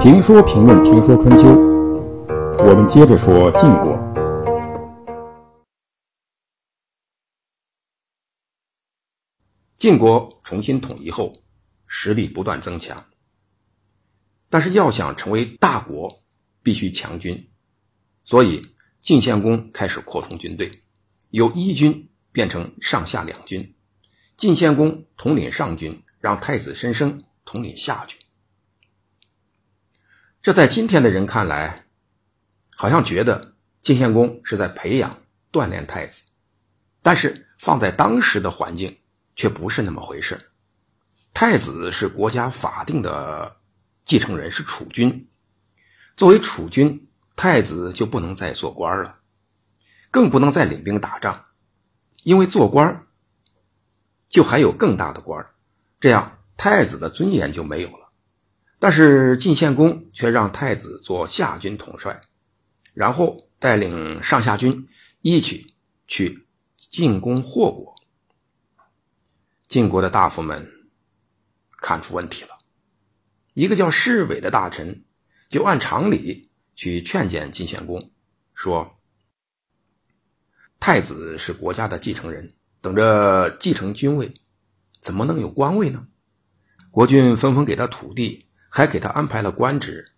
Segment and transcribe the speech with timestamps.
[0.00, 1.48] 评说评论评说春秋，
[2.58, 3.98] 我们接着说晋国。
[9.76, 11.32] 晋国重新统一后，
[11.86, 13.04] 实力不断增强。
[14.48, 16.20] 但是要想成为大国，
[16.62, 17.50] 必须强军，
[18.24, 20.82] 所以晋献公开始扩充军队，
[21.30, 23.74] 由一军变成上下两军。
[24.40, 28.18] 晋献公统领上军，让太子申生统领下军。
[30.42, 31.84] 这在今天的人看来，
[32.74, 36.22] 好像觉得晋献公是在培养、锻炼太子，
[37.02, 38.96] 但是放在当时的环境。
[39.36, 40.50] 却不是那么回事。
[41.32, 43.56] 太子是国家法定的
[44.04, 45.30] 继承人，是储君。
[46.14, 49.20] 作为储君，太子就不能再做官了，
[50.10, 51.46] 更不能再领兵打仗，
[52.22, 53.06] 因为做官
[54.30, 55.54] 就还有更大的官儿
[56.00, 58.10] 这样太子的尊严就没有了。
[58.78, 62.22] 但是晋献公却让太子做下军统帅，
[62.94, 64.88] 然后带领上下军
[65.20, 65.74] 一起
[66.06, 66.46] 去
[66.78, 67.94] 进攻霍国。
[69.68, 70.66] 晋国的大夫们
[71.76, 72.58] 看出问题了，
[73.52, 75.04] 一个叫侍卫的大臣
[75.50, 78.10] 就按常理去劝谏晋献公，
[78.54, 78.98] 说
[80.80, 84.40] ：“太子是国家的继承人，等着继承君位，
[85.00, 86.06] 怎么能有官位呢？
[86.90, 90.12] 国君纷纷给他土地，还给他安排了官职，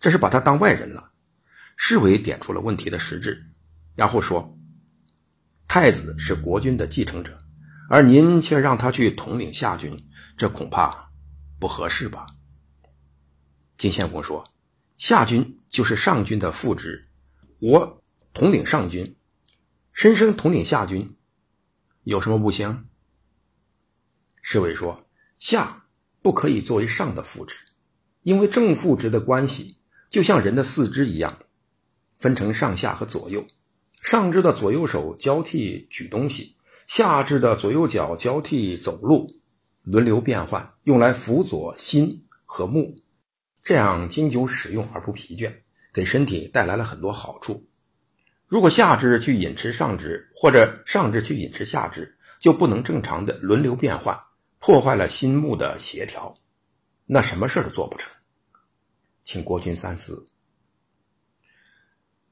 [0.00, 1.10] 这是把他当外人了。”
[1.76, 3.46] 侍卫点出了问题的实质，
[3.96, 4.58] 然后说
[5.66, 7.38] ：“太子是国君的继承者。”
[7.88, 11.10] 而您却让他去统领下军，这恐怕
[11.58, 12.26] 不合适吧？
[13.76, 14.50] 晋献公说
[14.96, 17.08] ：“下军就是上军的副职，
[17.58, 19.16] 我统领上军，
[19.92, 21.16] 申生统领下军，
[22.04, 22.86] 有什么不行？”
[24.42, 25.06] 侍卫说
[25.38, 25.84] ：“下
[26.20, 27.56] 不可以作为上的副职，
[28.22, 29.76] 因为正副职的关系
[30.10, 31.38] 就像人的四肢一样，
[32.18, 33.46] 分成上下和左右，
[34.02, 36.56] 上肢的左右手交替举东西。”
[36.88, 39.40] 下肢的左右脚交替走路，
[39.82, 42.96] 轮流变换，用来辅佐心和目，
[43.62, 45.54] 这样经久使用而不疲倦，
[45.94, 47.66] 给身体带来了很多好处。
[48.52, 54.14] 如果下肢去饮食上肢，或者上肢去饮食下肢，就不能正常的轮流变换，
[54.58, 56.36] 破坏了心目的协调，
[57.06, 58.12] 那什么事都做不成。
[59.24, 60.26] 请国君三思。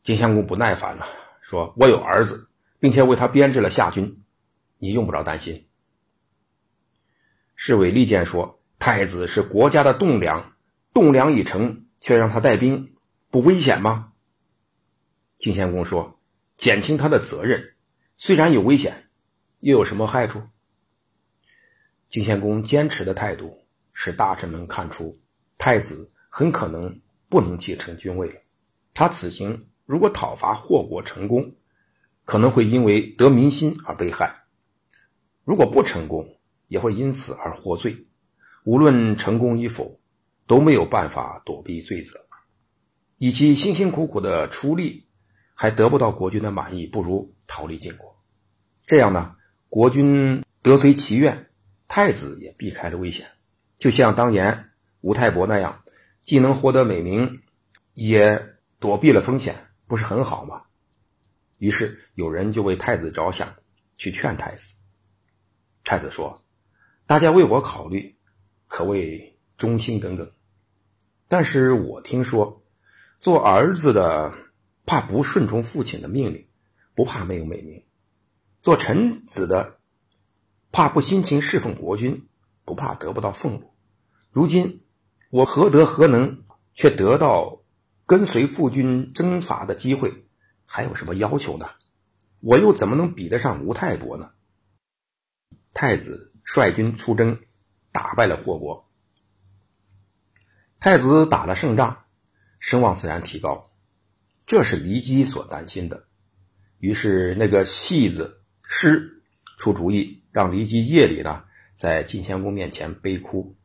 [0.02, 1.06] 晋献公不耐烦了，
[1.40, 4.22] 说：“我有儿子，并且为他编制了下军。”
[4.76, 5.68] 你用不着担心。
[7.56, 10.52] 侍卫利剑说：“太子是国家的栋梁，
[10.92, 12.94] 栋梁已成，却让他带兵，
[13.30, 14.08] 不危险吗？”
[15.40, 16.20] 晋献公说
[16.58, 17.74] ：“减轻他的责任，
[18.18, 19.08] 虽然有危险，
[19.60, 20.42] 又有什么害处？”
[22.10, 23.56] 晋献公坚持的态度
[23.94, 25.18] 使大臣们看出，
[25.56, 28.44] 太子很可能不能继承君位。
[28.92, 31.54] 他此行如果讨伐霍国成功，
[32.26, 34.44] 可能会因为得民心而被害。
[35.44, 38.06] 如果不成功，也会因此而获罪。
[38.64, 39.98] 无论成功与否，
[40.46, 42.20] 都没有办法躲避罪责。
[43.16, 45.06] 以其辛辛苦苦的出力，
[45.60, 48.18] 还得不到国君的满意，不如逃离晋国。
[48.86, 49.36] 这样呢，
[49.68, 51.50] 国君得随其愿，
[51.86, 53.26] 太子也避开了危险。
[53.76, 54.70] 就像当年
[55.02, 55.82] 吴太伯那样，
[56.24, 57.42] 既能获得美名，
[57.92, 59.54] 也躲避了风险，
[59.86, 60.62] 不是很好吗？
[61.58, 63.54] 于是有人就为太子着想，
[63.98, 64.72] 去劝太子。
[65.84, 66.42] 太子说
[67.06, 68.16] ：“大家为我考虑，
[68.66, 70.32] 可谓忠心耿耿。
[71.28, 72.62] 但是我听说，
[73.20, 74.32] 做儿子的
[74.86, 76.48] 怕不顺从父亲的命令，
[76.94, 77.82] 不怕没有美名；
[78.60, 79.78] 做臣子的
[80.72, 82.28] 怕不辛勤侍奉国君，
[82.64, 83.74] 不怕得不到俸禄。
[84.30, 84.84] 如今
[85.30, 87.62] 我何德何能，却得到
[88.06, 90.26] 跟随父君征伐的机会，
[90.64, 91.70] 还有什么要求呢？
[92.40, 94.30] 我又怎么能比得上吴太伯呢？”
[95.72, 97.38] 太子率军出征，
[97.92, 98.90] 打败了霍国。
[100.80, 102.04] 太子打了胜仗，
[102.58, 103.69] 声望自然提高，
[104.50, 106.08] 这是骊姬所担心的。
[106.78, 109.22] 于是，那个戏子师
[109.58, 111.44] 出主意，让骊姬夜里呢，
[111.76, 113.56] 在晋献公面前悲哭。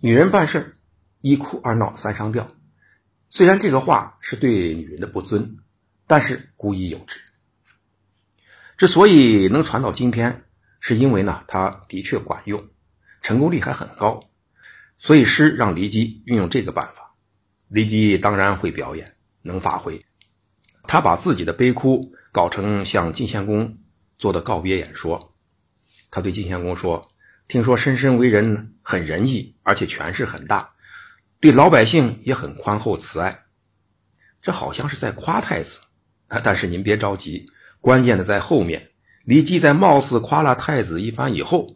[0.00, 0.76] 女人办事
[1.22, 2.48] 一哭二闹三上吊，
[3.28, 5.56] 虽然这个话是对女人的不尊，
[6.06, 7.18] 但是古已有之。
[8.76, 10.44] 之所以能传到今天，
[10.78, 12.64] 是因为呢，它的确管用，
[13.22, 14.30] 成功率还很高，
[14.98, 17.07] 所以诗让骊姬运用这个办法。
[17.70, 20.02] 骊姬当然会表演，能发挥。
[20.84, 23.76] 他把自己的悲哭搞成向晋献公
[24.18, 25.34] 做的告别演说，
[26.10, 27.10] 他对晋献公说
[27.46, 30.70] ：“听说申申为人很仁义，而且权势很大，
[31.40, 33.38] 对老百姓也很宽厚慈爱。”
[34.40, 35.80] 这好像是在夸太子！
[36.42, 37.46] 但是您别着急，
[37.80, 38.90] 关键的在后面。
[39.24, 41.74] 李绩在貌似夸了太子一番以后，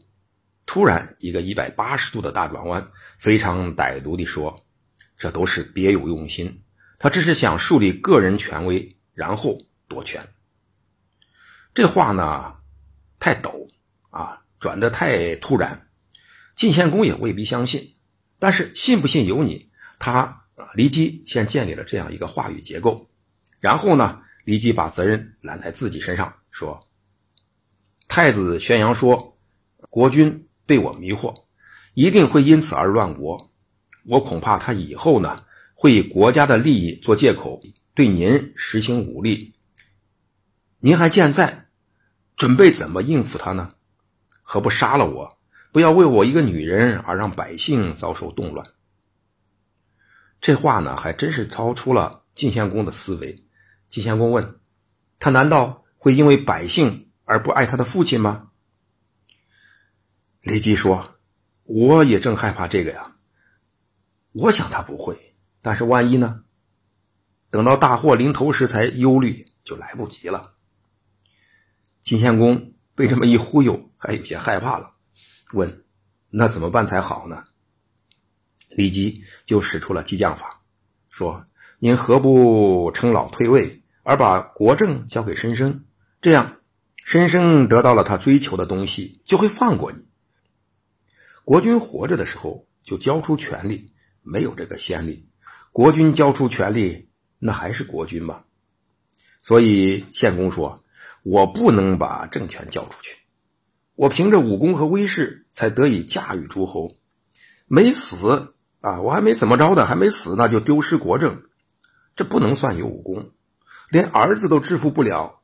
[0.64, 2.88] 突然一个一百八十度的大转弯，
[3.18, 4.64] 非常歹毒地说
[5.22, 6.64] ：“这都是别有用心，
[6.98, 10.20] 他只是想树立个人权威，然后夺权。”
[11.74, 12.56] 这话呢，
[13.20, 13.68] 太陡
[14.10, 15.86] 啊，转得太突然，
[16.56, 17.94] 晋献公也未必相信。
[18.40, 19.70] 但是信不信由你。
[20.00, 20.42] 他
[20.74, 23.08] 李基先建立了这样一个话语结构，
[23.60, 26.88] 然后呢，李基把责任揽在自己身上，说。
[28.08, 29.38] 太子宣扬说
[29.88, 31.44] ：“国君被我迷惑，
[31.94, 33.51] 一定会因此而乱国。
[34.04, 35.44] 我恐怕他以后呢，
[35.74, 37.62] 会以国家的利益做借口，
[37.94, 39.54] 对您实行武力。
[40.78, 41.68] 您还健在，
[42.36, 43.74] 准备怎么应付他呢？
[44.42, 45.36] 何不杀了我？
[45.72, 48.66] 不要为我一个女人而让百姓遭受动乱。”
[50.40, 53.44] 这话呢，还真是超出了晋献公的思维。
[53.90, 54.58] 晋献公问
[55.18, 58.50] 他：“难道会因为百姓？”而不爱他的父亲吗？
[60.40, 61.16] 李基说
[61.64, 63.16] ：“我也正害怕这个呀。
[64.32, 66.42] 我想他不会，但是万一呢？
[67.50, 70.54] 等到大祸临头时才忧虑，就来不及了。”
[72.02, 74.94] 晋献公被这么一忽悠，还有些害怕了，
[75.52, 75.84] 问
[76.30, 77.44] ：“那怎么办才好呢？”
[78.70, 80.62] 李吉就使出了激将法，
[81.10, 81.44] 说
[81.78, 85.84] ：“您何不称老退位，而把国政交给申生，
[86.20, 86.56] 这样？”
[87.04, 90.06] 申生得到了他追求的东西，就会放过你。
[91.44, 93.92] 国君活着的时候就交出权力，
[94.22, 95.28] 没有这个先例。
[95.72, 97.08] 国君交出权力，
[97.38, 98.44] 那还是国君吗？
[99.42, 100.84] 所以献公说
[101.22, 103.16] ：“我不能把政权交出去，
[103.94, 106.96] 我凭着武功和威势才得以驾驭诸侯。
[107.66, 111.42] 没死啊，我还没怎么着呢，还没死呢，就丢失国政，
[112.16, 113.32] 这不能算有武功，
[113.90, 115.40] 连儿子都制服不了。”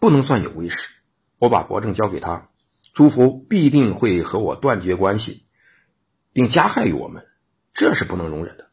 [0.00, 0.90] 不能算有威势，
[1.38, 2.50] 我把国政交给他，
[2.92, 5.46] 诸侯必定会和我断绝关系，
[6.34, 7.26] 并加害于我们，
[7.74, 8.70] 这是不能容忍的。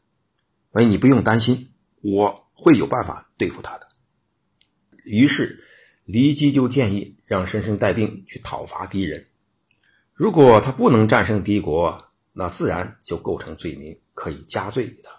[0.72, 3.88] 所以你不用担心，我会有办法对付他的。
[5.04, 5.62] 于是，
[6.06, 9.26] 骊姬就建议让申申带兵去讨伐敌人。
[10.14, 15.10] 如果他不能战胜敌国，那自然就构成罪名，可以加罪于他；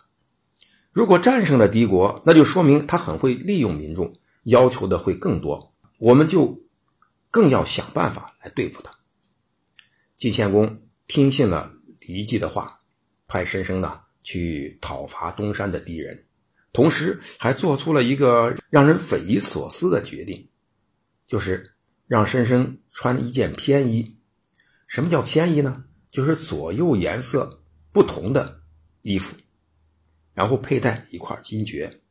[0.91, 5.75] 如果战胜了敌国，那就说明他很会利用民众，要求的会更多。
[5.97, 6.61] 我们就
[7.29, 8.95] 更要想办法来对付他。
[10.17, 12.81] 晋献公听信了骊姬的话，
[13.27, 16.25] 派申生呢去讨伐东山的敌人，
[16.71, 20.49] 同时还做出了一个让人匪夷所思的决定，
[21.27, 21.73] 就是
[22.07, 24.17] 让申生穿一件偏衣。
[24.87, 25.85] 什么叫偏衣呢？
[26.11, 28.61] 就是左右颜色不同的
[29.01, 29.35] 衣服，
[30.33, 32.01] 然后佩戴一块金爵。